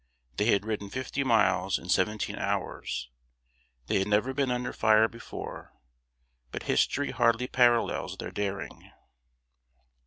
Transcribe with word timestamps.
They 0.37 0.45
had 0.45 0.65
ridden 0.65 0.89
fifty 0.89 1.23
miles 1.23 1.77
in 1.77 1.89
seventeen 1.89 2.35
hours; 2.35 3.11
they 3.85 3.99
had 3.99 4.07
never 4.07 4.33
been 4.33 4.49
under 4.49 4.73
fire 4.73 5.07
before; 5.07 5.73
but 6.49 6.63
history 6.63 7.11
hardly 7.11 7.45
parallels 7.45 8.17
their 8.17 8.31
daring. 8.31 8.89